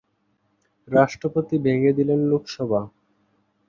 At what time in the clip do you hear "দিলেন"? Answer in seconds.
1.97-2.19